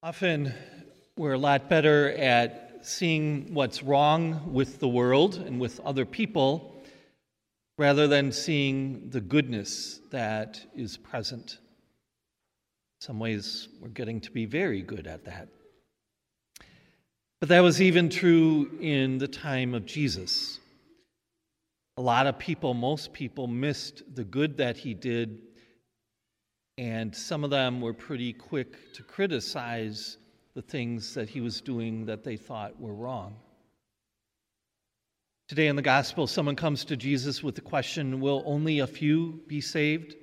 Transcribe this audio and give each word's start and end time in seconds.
Often 0.00 0.54
we're 1.16 1.32
a 1.32 1.38
lot 1.38 1.68
better 1.68 2.12
at 2.12 2.86
seeing 2.86 3.52
what's 3.52 3.82
wrong 3.82 4.52
with 4.52 4.78
the 4.78 4.86
world 4.86 5.34
and 5.34 5.58
with 5.58 5.80
other 5.80 6.04
people 6.04 6.80
rather 7.78 8.06
than 8.06 8.30
seeing 8.30 9.10
the 9.10 9.20
goodness 9.20 9.98
that 10.10 10.64
is 10.76 10.96
present. 10.96 11.58
In 13.00 13.06
some 13.06 13.18
ways, 13.18 13.66
we're 13.80 13.88
getting 13.88 14.20
to 14.20 14.30
be 14.30 14.46
very 14.46 14.82
good 14.82 15.08
at 15.08 15.24
that. 15.24 15.48
But 17.40 17.48
that 17.48 17.60
was 17.60 17.82
even 17.82 18.08
true 18.08 18.70
in 18.80 19.18
the 19.18 19.26
time 19.26 19.74
of 19.74 19.84
Jesus. 19.84 20.60
A 21.96 22.02
lot 22.02 22.28
of 22.28 22.38
people, 22.38 22.72
most 22.72 23.12
people, 23.12 23.48
missed 23.48 24.04
the 24.14 24.22
good 24.22 24.58
that 24.58 24.76
he 24.76 24.94
did, 24.94 25.47
and 26.78 27.12
some 27.14 27.42
of 27.42 27.50
them 27.50 27.80
were 27.80 27.92
pretty 27.92 28.32
quick 28.32 28.94
to 28.94 29.02
criticize 29.02 30.16
the 30.54 30.62
things 30.62 31.12
that 31.12 31.28
he 31.28 31.40
was 31.40 31.60
doing 31.60 32.06
that 32.06 32.22
they 32.22 32.36
thought 32.36 32.80
were 32.80 32.94
wrong. 32.94 33.34
Today 35.48 35.66
in 35.66 35.74
the 35.74 35.82
gospel, 35.82 36.28
someone 36.28 36.54
comes 36.54 36.84
to 36.84 36.96
Jesus 36.96 37.42
with 37.42 37.56
the 37.56 37.60
question 37.60 38.20
Will 38.20 38.44
only 38.46 38.78
a 38.78 38.86
few 38.86 39.40
be 39.48 39.60
saved? 39.60 40.14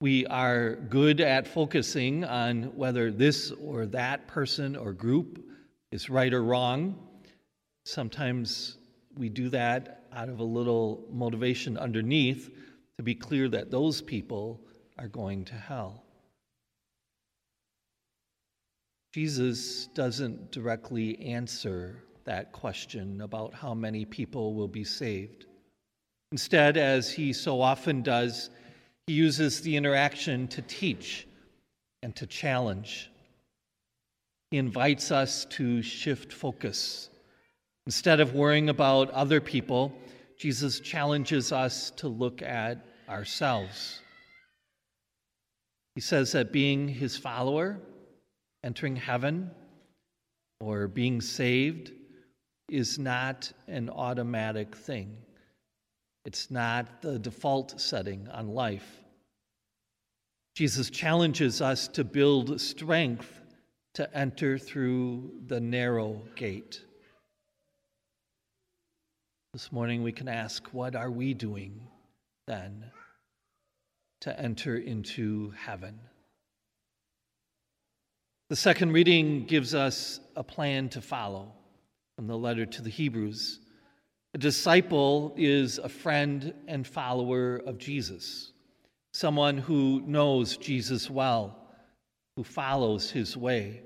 We 0.00 0.26
are 0.26 0.76
good 0.76 1.20
at 1.20 1.46
focusing 1.46 2.24
on 2.24 2.74
whether 2.74 3.10
this 3.10 3.50
or 3.50 3.84
that 3.86 4.26
person 4.26 4.76
or 4.76 4.94
group 4.94 5.44
is 5.92 6.08
right 6.08 6.32
or 6.32 6.42
wrong. 6.42 6.96
Sometimes 7.84 8.78
we 9.16 9.28
do 9.28 9.50
that 9.50 10.06
out 10.14 10.30
of 10.30 10.40
a 10.40 10.44
little 10.44 11.04
motivation 11.10 11.76
underneath 11.76 12.50
to 12.98 13.02
be 13.02 13.14
clear 13.14 13.48
that 13.48 13.70
those 13.70 14.00
people 14.00 14.60
are 14.98 15.08
going 15.08 15.44
to 15.46 15.54
hell. 15.54 16.04
Jesus 19.12 19.86
doesn't 19.94 20.50
directly 20.50 21.18
answer 21.20 22.02
that 22.24 22.52
question 22.52 23.20
about 23.20 23.54
how 23.54 23.74
many 23.74 24.04
people 24.04 24.54
will 24.54 24.68
be 24.68 24.84
saved. 24.84 25.46
Instead, 26.32 26.76
as 26.76 27.12
he 27.12 27.32
so 27.32 27.60
often 27.60 28.02
does, 28.02 28.50
he 29.06 29.12
uses 29.12 29.60
the 29.60 29.76
interaction 29.76 30.48
to 30.48 30.62
teach 30.62 31.28
and 32.02 32.16
to 32.16 32.26
challenge. 32.26 33.10
He 34.50 34.58
invites 34.58 35.10
us 35.10 35.44
to 35.50 35.82
shift 35.82 36.32
focus. 36.32 37.10
Instead 37.86 38.18
of 38.18 38.34
worrying 38.34 38.68
about 38.68 39.10
other 39.10 39.40
people, 39.40 39.92
Jesus 40.38 40.80
challenges 40.80 41.52
us 41.52 41.90
to 41.92 42.08
look 42.08 42.42
at 42.42 42.84
ourselves. 43.08 44.00
He 45.94 46.00
says 46.00 46.32
that 46.32 46.52
being 46.52 46.88
his 46.88 47.16
follower, 47.16 47.78
entering 48.64 48.96
heaven, 48.96 49.50
or 50.60 50.88
being 50.88 51.20
saved 51.20 51.92
is 52.68 52.98
not 52.98 53.52
an 53.68 53.90
automatic 53.90 54.74
thing. 54.74 55.16
It's 56.24 56.50
not 56.50 57.02
the 57.02 57.18
default 57.18 57.80
setting 57.80 58.28
on 58.28 58.48
life. 58.48 59.00
Jesus 60.54 60.88
challenges 60.88 61.60
us 61.60 61.88
to 61.88 62.04
build 62.04 62.60
strength 62.60 63.42
to 63.94 64.16
enter 64.16 64.58
through 64.58 65.30
the 65.46 65.60
narrow 65.60 66.22
gate. 66.34 66.80
This 69.54 69.70
morning 69.70 70.02
we 70.02 70.10
can 70.10 70.26
ask, 70.26 70.66
what 70.72 70.96
are 70.96 71.12
we 71.12 71.32
doing 71.32 71.86
then 72.48 72.86
to 74.22 74.36
enter 74.36 74.76
into 74.76 75.52
heaven? 75.56 76.00
The 78.50 78.56
second 78.56 78.90
reading 78.90 79.44
gives 79.44 79.72
us 79.72 80.18
a 80.34 80.42
plan 80.42 80.88
to 80.88 81.00
follow 81.00 81.52
from 82.16 82.26
the 82.26 82.36
letter 82.36 82.66
to 82.66 82.82
the 82.82 82.90
Hebrews. 82.90 83.60
A 84.34 84.38
disciple 84.38 85.32
is 85.36 85.78
a 85.78 85.88
friend 85.88 86.52
and 86.66 86.84
follower 86.84 87.62
of 87.64 87.78
Jesus, 87.78 88.50
someone 89.12 89.56
who 89.56 90.02
knows 90.04 90.56
Jesus 90.56 91.08
well, 91.08 91.56
who 92.34 92.42
follows 92.42 93.08
his 93.08 93.36
way. 93.36 93.82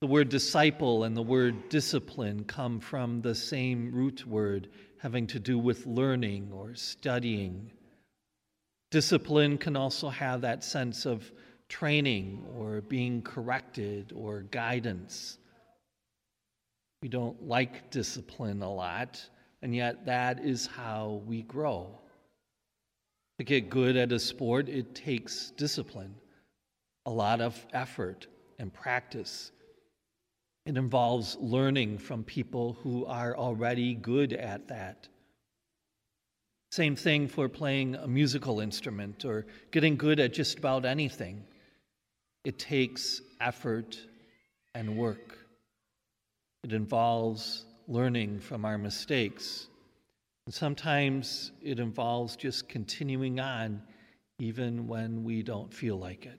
The 0.00 0.06
word 0.06 0.28
disciple 0.28 1.04
and 1.04 1.16
the 1.16 1.22
word 1.22 1.68
discipline 1.68 2.44
come 2.44 2.80
from 2.80 3.20
the 3.20 3.34
same 3.34 3.92
root 3.92 4.26
word 4.26 4.68
having 4.98 5.26
to 5.28 5.40
do 5.40 5.58
with 5.58 5.86
learning 5.86 6.50
or 6.52 6.74
studying. 6.74 7.72
Discipline 8.90 9.58
can 9.58 9.76
also 9.76 10.08
have 10.08 10.40
that 10.42 10.62
sense 10.64 11.04
of 11.04 11.30
training 11.68 12.46
or 12.56 12.80
being 12.80 13.22
corrected 13.22 14.12
or 14.14 14.42
guidance. 14.42 15.38
We 17.02 17.08
don't 17.08 17.46
like 17.46 17.90
discipline 17.90 18.62
a 18.62 18.72
lot 18.72 19.20
and 19.62 19.74
yet, 19.74 20.06
that 20.06 20.44
is 20.44 20.66
how 20.66 21.22
we 21.26 21.42
grow. 21.42 21.98
To 23.38 23.44
get 23.44 23.70
good 23.70 23.96
at 23.96 24.12
a 24.12 24.18
sport, 24.18 24.68
it 24.68 24.94
takes 24.94 25.50
discipline, 25.56 26.14
a 27.06 27.10
lot 27.10 27.40
of 27.40 27.66
effort 27.72 28.26
and 28.58 28.72
practice. 28.72 29.50
It 30.68 30.76
involves 30.76 31.34
learning 31.40 31.96
from 31.96 32.24
people 32.24 32.74
who 32.82 33.06
are 33.06 33.34
already 33.34 33.94
good 33.94 34.34
at 34.34 34.68
that. 34.68 35.08
Same 36.72 36.94
thing 36.94 37.26
for 37.26 37.48
playing 37.48 37.94
a 37.94 38.06
musical 38.06 38.60
instrument 38.60 39.24
or 39.24 39.46
getting 39.70 39.96
good 39.96 40.20
at 40.20 40.34
just 40.34 40.58
about 40.58 40.84
anything. 40.84 41.42
It 42.44 42.58
takes 42.58 43.22
effort 43.40 43.98
and 44.74 44.94
work. 44.98 45.38
It 46.64 46.74
involves 46.74 47.64
learning 47.86 48.38
from 48.40 48.66
our 48.66 48.76
mistakes. 48.76 49.68
And 50.44 50.54
sometimes 50.54 51.50
it 51.62 51.80
involves 51.80 52.36
just 52.36 52.68
continuing 52.68 53.40
on 53.40 53.80
even 54.38 54.86
when 54.86 55.24
we 55.24 55.42
don't 55.42 55.72
feel 55.72 55.96
like 55.96 56.26
it. 56.26 56.38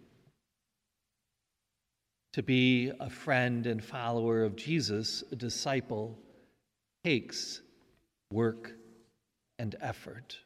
To 2.34 2.44
be 2.44 2.92
a 3.00 3.10
friend 3.10 3.66
and 3.66 3.84
follower 3.84 4.44
of 4.44 4.56
Jesus, 4.56 5.24
a 5.32 5.36
disciple, 5.36 6.18
takes 7.04 7.62
work 8.32 8.74
and 9.58 9.76
effort. 9.82 10.38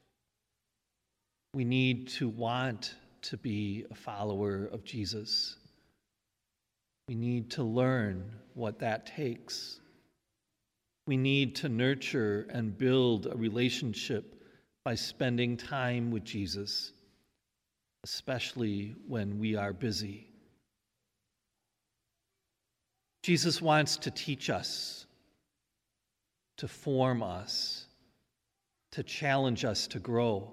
We 1.54 1.66
need 1.66 2.08
to 2.10 2.30
want 2.30 2.96
to 3.24 3.38
be 3.38 3.86
a 3.92 3.96
follower 3.96 4.70
of 4.72 4.84
Jesus. 4.84 5.58
We 7.08 7.16
need 7.16 7.52
to 7.52 7.64
learn 7.64 8.32
what 8.54 8.80
that 8.80 9.06
takes. 9.06 9.80
We 11.06 11.18
need 11.18 11.56
to 11.58 11.70
nurture 11.70 12.48
and 12.50 12.78
build 12.78 13.28
a 13.28 13.36
relationship 13.36 14.42
by 14.86 14.96
spending 14.96 15.58
time 15.58 16.12
with 16.12 16.24
Jesus, 16.24 16.94
especially 18.04 18.96
when 19.08 19.38
we 19.38 19.56
are 19.56 19.74
busy. 19.74 20.33
Jesus 23.24 23.62
wants 23.62 23.96
to 23.98 24.12
teach 24.12 24.50
us, 24.50 25.08
to 26.58 26.68
form 26.68 27.24
us, 27.24 27.86
to 28.92 29.02
challenge 29.02 29.64
us 29.64 29.88
to 29.88 30.00
grow. 30.00 30.52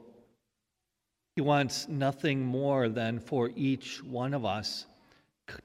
He 1.35 1.43
wants 1.43 1.89
nothing 1.89 2.45
more 2.45 2.89
than 2.89 3.19
for 3.19 3.51
each 3.57 4.03
one 4.05 4.35
of 4.35 4.45
us 4.45 4.87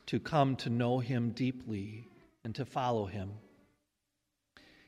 to 0.08 0.20
come 0.20 0.56
to 0.58 0.70
know 0.72 0.98
Him 0.98 1.30
deeply 1.30 2.08
and 2.44 2.56
to 2.56 2.66
follow 2.66 3.06
Him. 3.06 3.32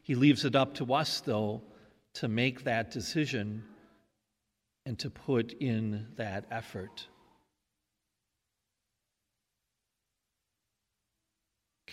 He 0.01 0.15
leaves 0.15 0.43
it 0.43 0.55
up 0.55 0.73
to 0.75 0.93
us, 0.95 1.21
though, 1.21 1.61
to 2.15 2.27
make 2.27 2.63
that 2.63 2.89
decision 2.89 3.63
and 4.87 4.97
to 4.97 5.11
put 5.11 5.53
in 5.53 6.07
that 6.15 6.45
effort. 6.49 7.05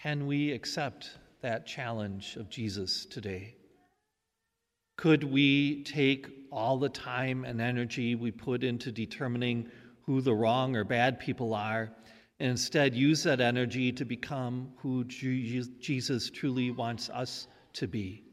Can 0.05 0.27
we 0.27 0.53
accept 0.53 1.17
that 1.41 1.67
challenge 1.67 2.37
of 2.37 2.51
Jesus 2.51 3.06
today? 3.06 3.55
Could 4.99 5.25
we 5.25 5.83
take 5.85 6.27
all 6.53 6.77
the 6.77 6.91
time 6.91 7.47
and 7.47 7.59
energy 7.59 8.15
we 8.15 8.31
put 8.31 8.65
into 8.65 8.93
determining 8.93 9.71
who 10.03 10.21
the 10.21 10.35
wrong 10.35 10.77
or 10.77 10.85
bad 10.85 11.19
people 11.19 11.55
are 11.55 11.91
and 12.39 12.51
instead 12.51 12.95
use 12.95 13.23
that 13.23 13.41
energy 13.41 13.93
to 13.93 14.05
become 14.05 14.75
who 14.77 15.05
Jesus 15.05 16.29
truly 16.29 16.71
wants 16.71 17.09
us 17.09 17.47
to 17.73 17.89
be. 17.89 18.25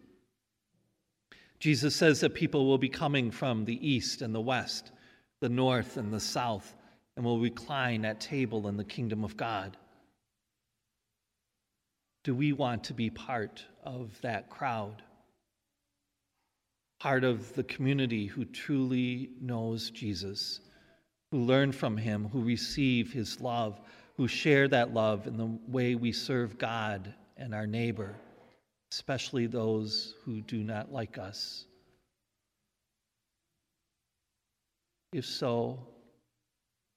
Jesus 1.61 1.95
says 1.95 2.19
that 2.19 2.33
people 2.33 2.65
will 2.65 2.79
be 2.79 2.89
coming 2.89 3.31
from 3.31 3.63
the 3.63 3.87
east 3.87 4.21
and 4.21 4.35
the 4.35 4.41
west, 4.41 4.91
the 5.39 5.47
north 5.47 5.95
and 5.95 6.11
the 6.11 6.19
south, 6.19 6.75
and 7.15 7.23
will 7.23 7.39
recline 7.39 8.03
at 8.03 8.19
table 8.19 8.67
in 8.67 8.75
the 8.75 8.83
kingdom 8.83 9.23
of 9.23 9.37
God. 9.37 9.77
Do 12.23 12.35
we 12.35 12.53
want 12.53 12.83
to 12.85 12.93
be 12.93 13.09
part 13.09 13.65
of 13.83 14.19
that 14.21 14.49
crowd? 14.49 15.01
Part 16.99 17.23
of 17.23 17.53
the 17.55 17.63
community 17.63 18.27
who 18.27 18.45
truly 18.45 19.31
knows 19.41 19.89
Jesus, 19.89 20.59
who 21.31 21.39
learn 21.39 21.71
from 21.71 21.97
him, 21.97 22.29
who 22.31 22.43
receive 22.43 23.11
his 23.11 23.41
love, 23.41 23.79
who 24.17 24.27
share 24.27 24.67
that 24.67 24.93
love 24.93 25.25
in 25.25 25.35
the 25.35 25.57
way 25.67 25.95
we 25.95 26.11
serve 26.11 26.59
God 26.59 27.11
and 27.37 27.55
our 27.55 27.65
neighbor, 27.65 28.15
especially 28.91 29.47
those 29.47 30.13
who 30.23 30.41
do 30.41 30.63
not 30.63 30.91
like 30.91 31.17
us. 31.17 31.65
If 35.11 35.25
so, 35.25 35.79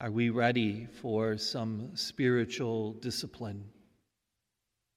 are 0.01 0.11
we 0.11 0.29
ready 0.29 0.87
for 1.01 1.39
some 1.39 1.97
spiritual 1.97 2.93
discipline? 2.95 3.65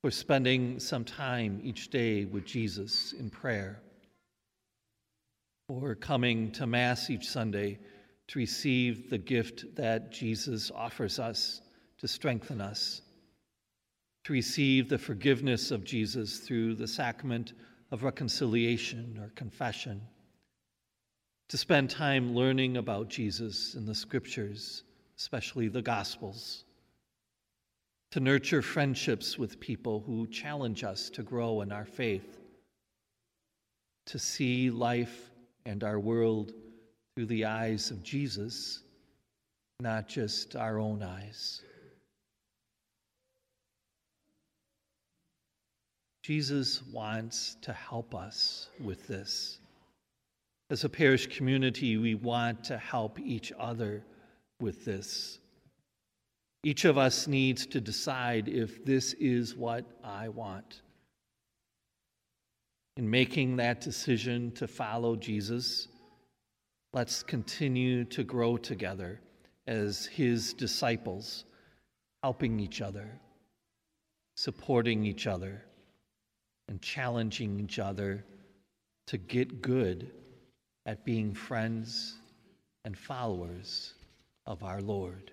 For 0.02 0.12
spending 0.12 0.80
some 0.80 1.04
time 1.04 1.60
each 1.64 1.90
day 1.90 2.26
with 2.26 2.46
Jesus 2.46 3.14
in 3.14 3.30
prayer? 3.30 3.82
For 5.68 5.96
coming 5.96 6.52
to 6.54 6.68
Mass 6.68 7.10
each 7.10 7.28
Sunday 7.28 7.80
to 8.28 8.40
receive 8.40 9.10
the 9.10 9.18
gift 9.18 9.76
that 9.76 10.12
Jesus 10.12 10.72
offers 10.72 11.20
us 11.20 11.62
to 11.98 12.08
strengthen 12.08 12.62
us? 12.62 13.02
To 14.26 14.34
receive 14.34 14.90
the 14.90 14.98
forgiveness 14.98 15.72
of 15.72 15.84
Jesus 15.84 16.40
through 16.40 16.76
the 16.76 16.88
sacrament 16.88 17.54
of 17.92 18.04
reconciliation 18.04 19.20
or 19.22 19.30
confession? 19.30 20.02
To 21.50 21.58
spend 21.58 21.90
time 21.90 22.36
learning 22.36 22.78
about 22.78 23.10
Jesus 23.10 23.76
in 23.76 23.86
the 23.86 23.96
scriptures 23.96 24.84
especially 25.18 25.68
the 25.68 25.82
Gospels, 25.82 26.64
to 28.12 28.20
nurture 28.20 28.62
friendships 28.62 29.38
with 29.38 29.60
people 29.60 30.04
who 30.06 30.28
challenge 30.28 30.84
us 30.84 31.10
to 31.10 31.24
grow 31.24 31.62
in 31.62 31.72
our 31.72 31.86
faith, 31.86 32.40
to 34.06 34.18
see 34.18 34.70
life 34.70 35.30
and 35.66 35.84
our 35.84 36.00
world 36.00 36.54
through 37.16 37.26
the 37.26 37.46
eyes 37.46 37.92
of 37.92 38.04
Jesus, 38.04 38.82
not 39.80 40.08
just 40.08 40.56
our 40.56 40.80
own 40.80 41.04
eyes. 41.04 41.62
Jesus 46.24 46.84
wants 46.92 47.56
to 47.62 47.72
help 47.72 48.14
us 48.14 48.70
with 48.82 49.08
this. 49.08 49.60
As 50.70 50.84
a 50.84 50.90
parish 50.90 51.28
community, 51.28 51.96
we 51.96 52.16
want 52.16 52.66
to 52.66 52.78
help 52.78 53.20
each 53.20 53.54
other 53.58 54.04
with 54.60 54.84
this. 54.84 55.40
Each 56.68 56.84
of 56.84 56.98
us 56.98 57.28
needs 57.28 57.66
to 57.68 57.80
decide 57.80 58.50
if 58.50 58.84
this 58.84 59.14
is 59.14 59.56
what 59.56 59.86
I 60.04 60.28
want. 60.28 60.82
In 62.98 63.10
making 63.10 63.56
that 63.56 63.80
decision 63.80 64.52
to 64.56 64.68
follow 64.68 65.16
Jesus, 65.16 65.88
let's 66.92 67.24
continue 67.24 68.04
to 68.04 68.22
grow 68.22 68.58
together 68.58 69.22
as 69.66 70.08
his 70.08 70.54
disciples, 70.54 71.46
helping 72.22 72.60
each 72.60 72.82
other, 72.82 73.18
supporting 74.36 75.06
each 75.06 75.26
other, 75.26 75.64
and 76.68 76.82
challenging 76.82 77.62
each 77.62 77.80
other 77.80 78.26
to 79.06 79.18
get 79.18 79.62
good 79.62 80.12
at 80.86 81.06
being 81.06 81.34
friends 81.34 82.18
and 82.84 82.98
followers 82.98 83.94
of 84.46 84.64
our 84.64 84.82
Lord. 84.82 85.32